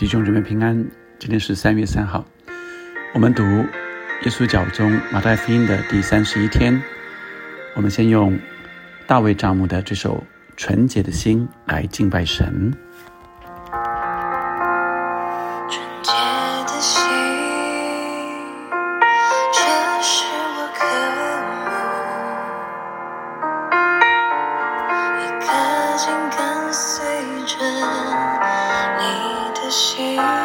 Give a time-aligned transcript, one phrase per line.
[0.00, 0.74] 弟兄姊妹平安，
[1.18, 2.24] 今天是三月三号，
[3.12, 6.82] 我们读耶稣教中马太福音的第三十一天。
[7.74, 8.38] 我们先用
[9.06, 10.16] 大卫帐目的这首
[10.56, 12.72] 《纯洁的心》来敬拜神。
[30.00, 30.39] 弟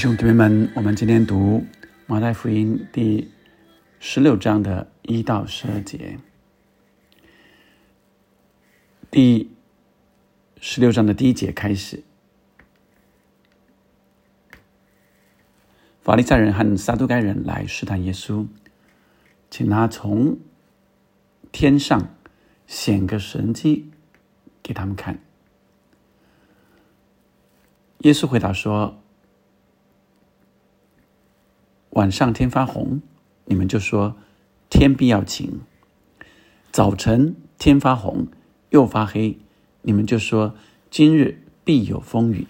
[0.00, 1.62] 兄姊妹们，我们今天读
[2.06, 3.30] 马太福音第
[3.98, 6.18] 十六章的一到十二节。
[9.10, 9.50] 第
[10.58, 12.02] 十六章的第一节开始，
[16.00, 18.46] 法利赛人和撒都该人来试探耶稣，
[19.50, 20.38] 请他从
[21.52, 22.14] 天上
[22.66, 23.90] 显个神迹
[24.62, 25.18] 给他们看。
[27.98, 28.96] 耶稣回答说。
[31.90, 33.02] 晚上天发红，
[33.46, 34.16] 你们就说
[34.68, 35.60] 天必要晴；
[36.70, 38.28] 早晨天发红
[38.70, 39.38] 又发黑，
[39.82, 40.54] 你们就说
[40.88, 42.46] 今日必有风雨。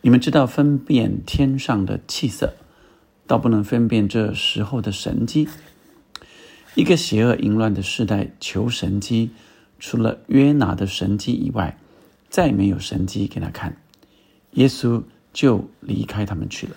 [0.00, 2.54] 你们知道分辨天上的气色，
[3.26, 5.46] 倒不能分辨这时候的神机。
[6.74, 9.30] 一个邪恶淫乱的时代求神机，
[9.78, 11.78] 除了约拿的神机以外，
[12.30, 13.76] 再没有神机给他看。
[14.52, 15.02] 耶稣
[15.32, 16.74] 就离开他们去了。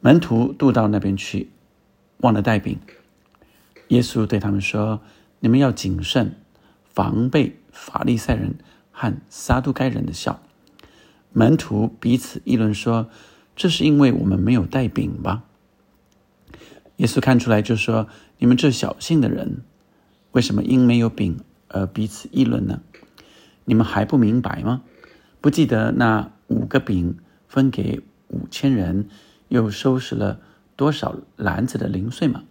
[0.00, 1.50] 门徒渡到那边去，
[2.18, 2.78] 忘了带饼。
[3.88, 5.00] 耶稣对他们说
[5.40, 6.34] ：“你们要谨慎，
[6.92, 8.56] 防备法利赛人
[8.92, 10.40] 和撒都该人的笑。”
[11.32, 13.08] 门徒彼此议论说
[13.56, 15.44] ：“这是因为我们没有带饼吧？”
[16.98, 18.08] 耶稣看出来就说
[18.38, 19.62] ：“你们这小信的人，
[20.32, 22.80] 为什么因没有饼而彼此议论呢？
[23.64, 24.82] 你们还不明白吗？
[25.40, 27.18] 不记得那五个饼
[27.48, 29.08] 分给五千人？”
[29.48, 30.40] 又收拾了
[30.76, 32.42] 多少篮子的零碎吗？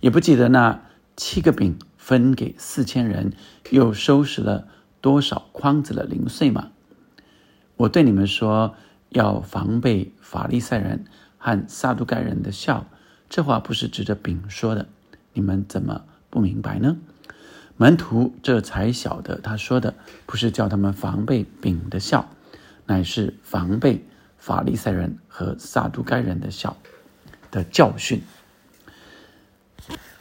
[0.00, 0.82] 也不记得那
[1.16, 3.32] 七个饼分给四千人，
[3.70, 4.66] 又收拾了
[5.00, 6.70] 多少筐子的零碎吗？
[7.76, 8.74] 我对你们说，
[9.10, 11.04] 要防备法利赛人
[11.38, 12.86] 和撒都盖人的笑。
[13.28, 14.88] 这话不是指着饼说的，
[15.32, 16.96] 你们怎么不明白呢？
[17.76, 19.94] 门徒这才晓得，他说的
[20.26, 22.28] 不是叫他们防备饼的笑，
[22.86, 24.04] 乃是防备。
[24.42, 26.76] 法利赛人和撒都该人的小
[27.52, 28.20] 的教训。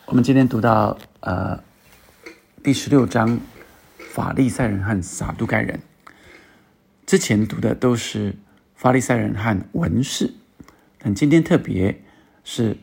[0.06, 1.59] 我们今天读到呃
[2.62, 3.39] 第十六章，
[3.97, 5.79] 法利赛人和撒都该人。
[7.07, 8.35] 之前读的都是
[8.75, 10.31] 法利赛人和文士，
[11.00, 12.00] 但今天特别
[12.44, 12.77] 是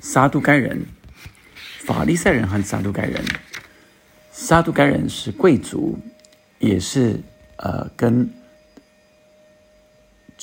[0.00, 0.86] 撒都该人。
[1.80, 3.22] 法利赛人和撒都该人，
[4.32, 5.98] 撒都该人是贵族，
[6.58, 7.20] 也是
[7.58, 8.26] 呃跟。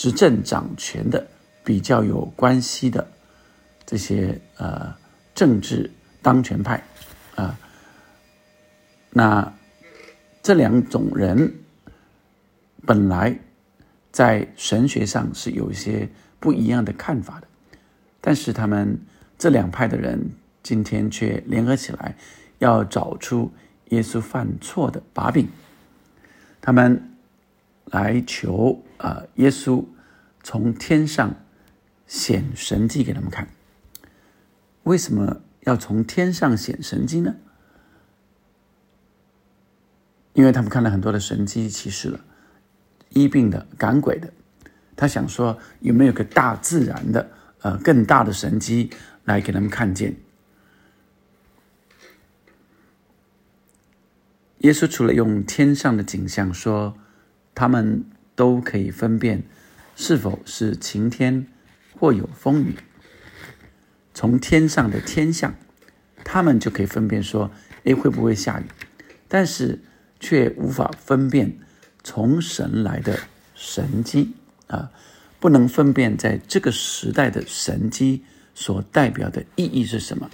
[0.01, 1.27] 执政掌权的
[1.63, 3.07] 比较有关系的
[3.85, 4.91] 这些呃
[5.35, 5.91] 政治
[6.23, 6.83] 当权派
[7.35, 7.55] 啊，
[9.11, 9.53] 那
[10.41, 11.53] 这两种人
[12.83, 13.37] 本来
[14.11, 16.09] 在神学上是有一些
[16.39, 17.47] 不一样的看法的，
[18.19, 18.99] 但是他们
[19.37, 20.31] 这两派的人
[20.63, 22.17] 今天却联合起来，
[22.57, 23.51] 要找出
[23.89, 25.47] 耶稣犯错的把柄，
[26.59, 27.11] 他们
[27.85, 29.85] 来求啊耶稣
[30.43, 31.35] 从天上
[32.07, 33.47] 显神迹给他们看。
[34.83, 37.35] 为什么要从天上显神迹呢？
[40.33, 42.19] 因为他们看了很多的神迹奇事了。
[43.09, 44.31] 医病的、赶鬼的，
[44.95, 47.29] 他想说有没有个大自然的、
[47.61, 48.89] 呃更大的神迹
[49.25, 50.15] 来给他们看见？
[54.59, 56.95] 耶稣除了用天上的景象说，
[57.53, 58.05] 他们
[58.41, 59.43] 都可以分辨
[59.95, 61.45] 是否是晴天
[61.99, 62.75] 或有风雨，
[64.15, 65.53] 从天上的天象，
[66.23, 67.51] 他们就可以分辨说，
[67.83, 68.63] 哎会不会下雨？
[69.27, 69.77] 但是
[70.19, 71.55] 却无法分辨。
[72.03, 73.19] 从神来的
[73.53, 74.33] 神机
[74.65, 74.89] 啊，
[75.39, 78.23] 不能分辨在这个时代的神机
[78.55, 80.27] 所代表的意义是什么。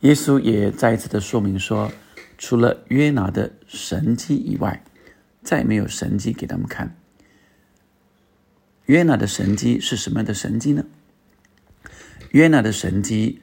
[0.00, 1.92] 耶稣也再一次的说明说，
[2.38, 4.82] 除了约拿的神机以外，
[5.42, 6.96] 再没有神机给他们看。
[8.86, 10.84] 约拿的神机是什么样的神机呢？
[12.30, 13.40] 约拿的神机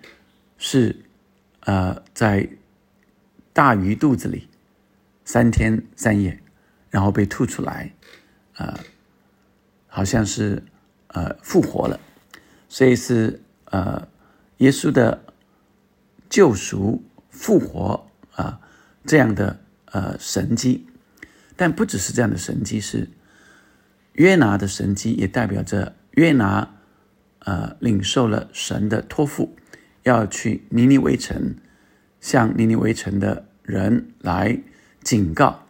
[0.58, 1.06] 是，
[1.62, 2.50] 呃，在
[3.54, 4.48] 大鱼肚子里。
[5.26, 6.42] 三天三夜，
[6.90, 7.94] 然后被吐出来，
[8.56, 8.80] 呃，
[9.86, 10.64] 好像是
[11.10, 12.00] 呃复活了，
[12.68, 14.08] 所以是呃
[14.58, 15.24] 耶稣的
[16.32, 18.60] 救赎复活啊
[19.06, 19.60] 这样的
[19.92, 20.88] 呃神迹，
[21.60, 23.10] 但不只是这样的神迹，是
[24.14, 26.76] 约拿的神迹，也代表着约拿
[27.40, 29.58] 呃领受了神的托付，
[30.04, 31.58] 要去尼尼微城，
[32.22, 34.58] 向尼尼微城的人来。
[35.02, 35.66] 警告，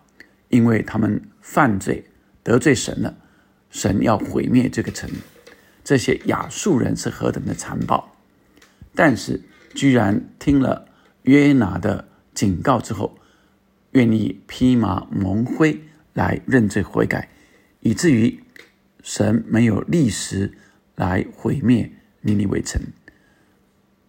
[0.49, 2.03] 因为他们犯罪
[2.43, 3.15] 得罪神了，
[3.69, 5.09] 神要毁灭这个城。
[5.83, 8.15] 这些亚述人是何等的残暴，
[8.93, 9.39] 但是
[9.75, 10.87] 居然听了
[11.21, 13.18] 约拿的警告之后，
[13.91, 15.81] 愿意披麻蒙灰
[16.13, 17.29] 来认罪悔改，
[17.79, 18.43] 以至于
[19.01, 20.57] 神没有立时
[20.95, 21.91] 来毁灭
[22.21, 22.81] 尼尼微城。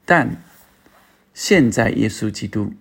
[0.04, 0.42] 但
[1.34, 2.72] 现在耶稣基督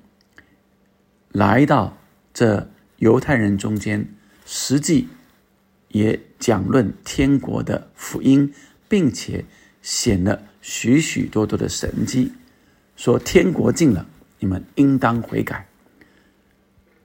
[1.31, 1.95] 来到。
[2.31, 4.07] 这犹太人中间，
[4.45, 5.09] 实际
[5.89, 8.53] 也讲论天国的福音，
[8.87, 9.43] 并且
[9.81, 12.31] 显了许许多多的神迹，
[12.95, 14.07] 说天国近了，
[14.39, 15.67] 你们应当悔改。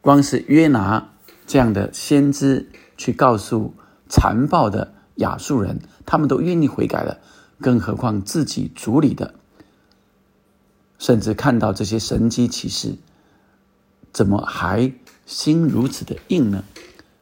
[0.04, 1.14] 光是约拿
[1.46, 2.68] 这样的先知
[2.98, 3.72] 去告诉
[4.06, 7.20] 残暴的亚述人，他们都愿意悔改了，
[7.58, 9.34] 更何况自己族里的，
[10.98, 12.96] 甚至看到这些神迹奇事，
[14.12, 14.92] 怎么还？
[15.24, 16.62] 心如此的硬呢，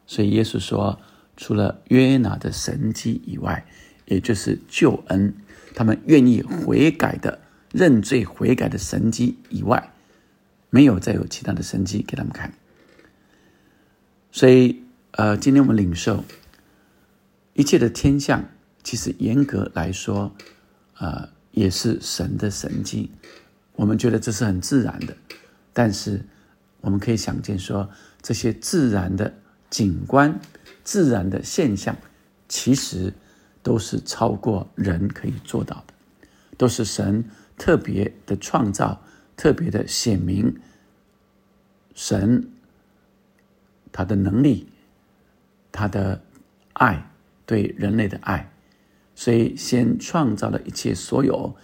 [0.05, 0.99] 所以耶稣说，
[1.37, 3.65] 除了约拿的神迹以外，
[4.07, 5.33] 也就是救恩，
[5.73, 7.39] 他们愿意悔改的、
[7.71, 9.93] 认罪悔改的神迹以外，
[10.69, 12.53] 没有再有其他的神迹给他们看。
[14.33, 16.25] 所以，呃，今天我们领受
[17.53, 18.43] 一切的天象，
[18.83, 20.35] 其实严格来说，
[20.97, 23.11] 呃，也是神的神迹。
[23.73, 25.15] 我们觉得这是很自然的，
[25.71, 26.25] 但是。
[26.81, 27.89] 我们可以想见，说
[28.21, 29.33] 这些自然的
[29.69, 30.37] 景观、
[30.83, 31.95] 自然的现象，
[32.49, 33.13] 其实
[33.61, 35.93] 都是超过人可以做到的，
[36.57, 37.23] 都是神
[37.57, 39.01] 特别的创造、
[39.37, 40.53] 特别的显明
[41.95, 42.49] 神
[43.93, 44.67] 他的能力、
[45.71, 46.21] 他的
[46.73, 47.09] 爱
[47.45, 48.51] 对人类的爱，
[49.15, 51.55] 所以先创造了一切所有，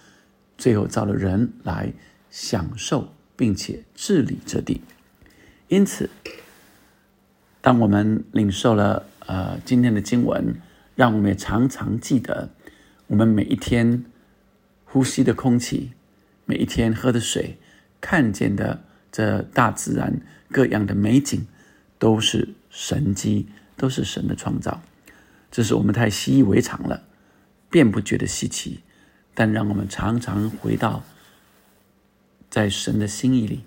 [0.56, 1.92] 最后造了人来
[2.30, 4.80] 享受并且治理这地。
[5.68, 6.08] 因此，
[7.60, 10.54] 当我们领受了呃今天的经文，
[10.94, 12.50] 让我们也常常记得，
[13.08, 14.04] 我们每一天
[14.84, 15.92] 呼吸的空气，
[16.44, 17.58] 每一天喝的水，
[18.00, 20.20] 看见的这大自然
[20.50, 21.46] 各样的美景，
[22.00, 24.82] 都是神迹，都是神的创造。
[25.52, 27.04] 这是我们太习以为常了，
[27.70, 28.80] 便不觉得稀奇。
[29.34, 31.04] 但让我们常常回到，
[32.50, 33.60] 在神的心意里，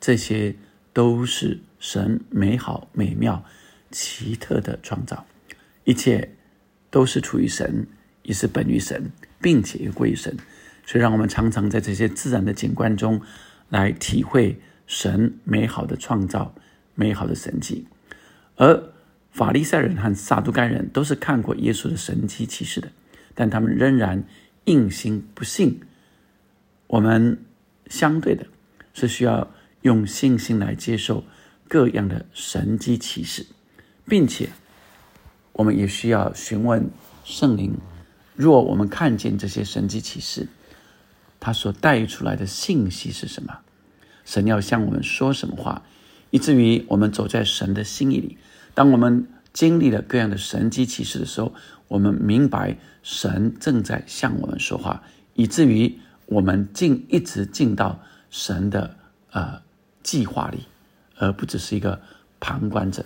[0.00, 0.56] 这些。
[0.94, 3.42] 都是神美好、美妙、
[3.90, 5.24] 奇特的创造，
[5.84, 6.36] 一切
[6.90, 7.86] 都是出于神，
[8.22, 9.10] 也是本于神，
[9.40, 10.36] 并且归于神。
[10.84, 13.22] 所以，让我们常常在这些自然的景观中，
[13.70, 16.54] 来体会神美好的创造、
[16.94, 17.86] 美好的神迹。
[18.56, 18.92] 而
[19.30, 22.90] 法利赛人和撒都该人都是看过耶稣的神迹启示的，
[23.34, 24.24] 但他们仍然
[24.64, 25.80] 硬心不信。
[26.86, 27.38] 我们
[27.86, 28.46] 相对的
[28.94, 29.50] 是需要。
[29.82, 31.24] 用信心来接受
[31.66, 33.44] 各样的神迹启示，
[34.06, 34.50] 并且
[35.54, 36.88] 我们也需要询问
[37.24, 37.76] 圣灵。
[38.36, 40.46] 若我们看见这些神迹启示，
[41.40, 43.58] 他所带出来的信息是什么？
[44.24, 45.82] 神要向我们说什么话，
[46.32, 48.38] 以至于我们走在神的心意里。
[48.74, 51.52] 当我们经历了各样的神迹启示的时候，
[51.88, 55.02] 我们明白神正在向我们说话，
[55.34, 58.96] 以至于我们进一直进到神的
[59.32, 59.60] 呃
[60.02, 60.66] 计划里，
[61.18, 62.00] 而不只是一个
[62.40, 63.04] 旁观者。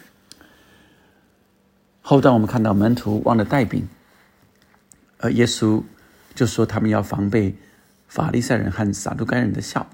[2.00, 3.88] 后段我们看到门徒忘了带饼，
[5.18, 5.83] 而耶稣
[6.37, 7.56] 就说他们要防备
[8.06, 9.90] 法利赛人和撒都该人的笑，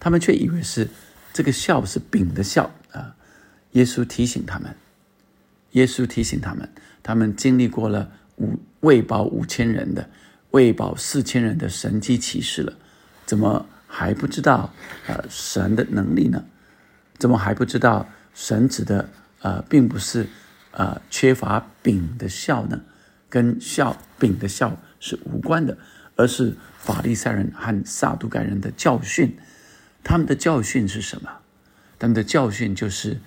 [0.00, 0.88] 他们却以为是
[1.32, 3.16] 这个笑是饼的笑啊。
[3.72, 4.74] 耶稣提醒他们。
[5.72, 6.68] 耶稣提醒他们，
[7.02, 10.10] 他们经历过了五喂饱五千人的、
[10.50, 12.74] 喂饱四千人的神迹奇事了，
[13.24, 14.70] 怎么还不知道
[15.06, 16.44] 呃神的能力呢？
[17.16, 19.08] 怎么还不知道神指的
[19.40, 20.26] 呃并不是
[20.72, 22.78] 呃缺乏饼的笑呢？
[23.30, 25.78] 跟笑饼的笑是无关的，
[26.16, 29.34] 而是法利赛人和撒都该人的教训。
[30.04, 31.30] 他们的教训是什么？
[31.98, 33.18] 他们的教训就是。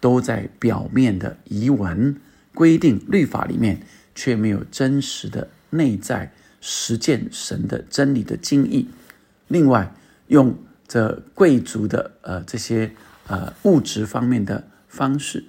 [0.00, 2.14] 都在表面的遗文
[2.54, 3.80] 规定律法里面，
[4.14, 8.88] 却没有真实的内在实践神的真理的经义。
[9.48, 9.92] 另外，
[10.28, 10.56] 用
[10.86, 12.92] 这贵族的呃这些
[13.26, 15.44] 呃物质方面的方式，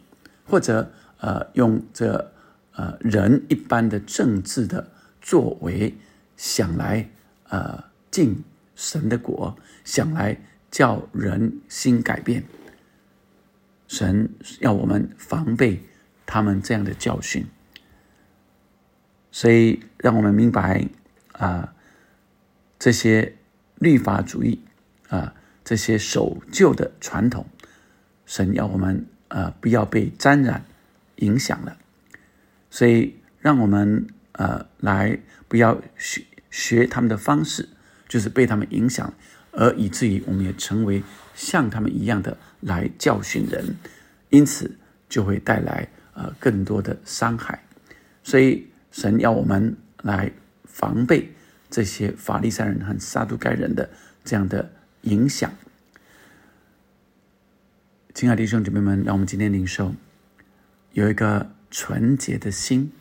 [0.48, 2.32] 或者呃用这
[2.72, 4.90] 呃人一般的政治的
[5.22, 5.96] 作为，
[6.38, 7.08] 想来
[7.50, 8.44] 呃进
[8.76, 10.36] 神的国，想来
[10.70, 12.44] 叫人心改变。
[13.88, 15.82] 神要我们防备
[16.26, 17.48] 他们这样的教训，
[19.32, 20.88] 所以让我们明白
[21.32, 21.74] 啊，
[22.78, 23.36] 这些
[23.80, 24.62] 律法主义
[25.08, 25.34] 啊，
[25.64, 27.48] 这些守旧的传统，
[28.28, 30.64] 神要我们呃不要被沾染
[31.16, 31.76] 影响了。
[32.70, 37.70] 所以让我们呃来不要学学他们的方式，
[38.08, 39.12] 就是被他们影响，
[39.52, 41.04] 而以至于我们也成为
[41.34, 42.38] 像他们一样的。
[42.62, 43.78] 来教训人，
[44.28, 44.70] 因此
[45.08, 47.64] 就会带来呃更多的伤害。
[48.22, 50.30] 所以神要我们来
[50.66, 51.32] 防备
[51.70, 53.90] 这些法利赛人和撒都该人的
[54.26, 54.70] 这样的
[55.04, 55.50] 影响。
[58.14, 59.96] 亲爱的弟兄姐妹们，让我们今天领受
[60.92, 62.92] 有一个纯洁的心，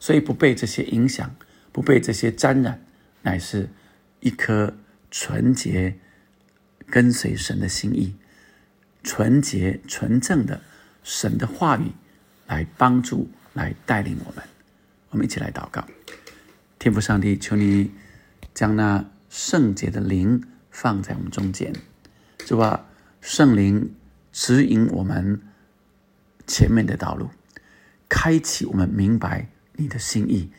[0.00, 1.32] 所以不被这些影响，
[1.70, 2.84] 不被这些沾染，
[3.22, 3.68] 乃是
[4.18, 4.74] 一颗
[5.16, 5.96] 纯洁
[6.88, 8.16] 跟随神的心意。
[9.04, 10.60] 纯洁、纯正的
[11.04, 11.92] 神的话语
[12.48, 14.42] 来帮助、来带领我们。
[15.10, 15.86] 我们一起来祷告：
[16.80, 17.92] 天父上帝，求你
[18.52, 20.42] 将那圣洁的灵
[20.72, 21.72] 放在我们中间，
[22.44, 22.84] 是吧？
[23.20, 23.94] 圣灵
[24.32, 25.40] 指引我们
[26.44, 27.30] 前面的道路，
[28.08, 30.50] 开启我们明白你的心意、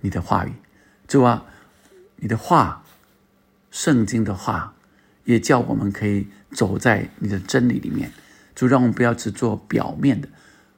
[0.00, 0.52] 你的话语，
[1.06, 1.46] 主啊，
[2.16, 2.84] 你的话，
[3.70, 4.74] 圣经的话。
[5.26, 8.10] 也叫我们可以走在你的真理里面，
[8.54, 10.28] 就让我们不要只做表面的，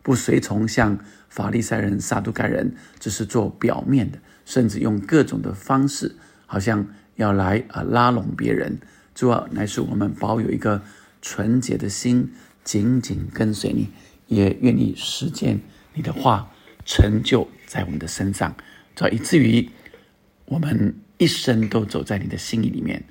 [0.02, 8.78] 不随从像法利赛人、撒都该人，只是做表面的，甚至用各种的方式，好像要来啊拉拢别人。
[9.14, 10.82] 主要乃是我们保有一个
[11.22, 12.32] 纯洁的心，
[12.62, 13.88] 紧紧跟随你，
[14.26, 15.60] 也愿意实践
[15.94, 16.50] 你的话，
[16.84, 18.54] 成就在我们的身上，
[18.94, 19.70] 这以至于
[20.44, 23.04] 我们一生都走在你的心意里面。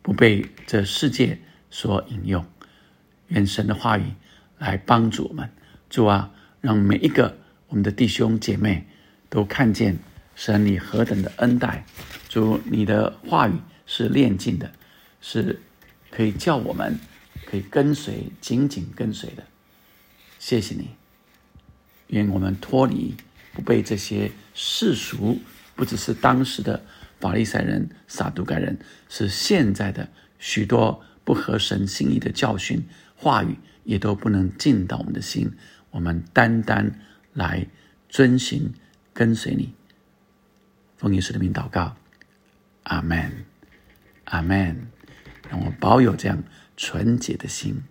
[0.00, 1.38] 不被这世界
[1.70, 2.46] 所引用，
[3.28, 4.04] 愿神的话语
[4.56, 5.50] 来帮助我们。
[5.90, 7.36] 主啊，让每一个
[7.68, 8.86] 我们的弟兄姐妹
[9.28, 9.98] 都看见
[10.34, 11.84] 神你何等的恩待。
[12.30, 13.52] 主，你的话语
[13.84, 14.72] 是炼净的，
[15.20, 15.60] 是
[16.10, 16.98] 可以叫我们
[17.44, 19.44] 可以跟随，紧紧跟随的。
[20.38, 20.88] 谢谢你，
[22.06, 23.14] 愿我们脱离，
[23.52, 25.38] 不被这些世俗，
[25.76, 26.82] 不只是当时的。
[27.20, 30.08] 法利赛人、撒都该人是现在的
[30.38, 32.82] 许多不合神心意的教训
[33.14, 35.52] 话语，也都不能进到我们的心。
[35.90, 36.98] 我们单单
[37.34, 37.66] 来
[38.08, 38.72] 遵循、
[39.12, 39.72] 跟随你。
[40.96, 41.96] 奉耶稣的名祷告，
[42.84, 43.44] 阿门，
[44.24, 44.88] 阿门。
[45.50, 46.42] 让我保有这样
[46.76, 47.82] 纯洁的心。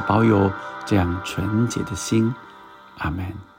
[0.00, 0.52] 保有
[0.84, 2.34] 这样纯洁的心。
[2.98, 3.53] 阿门。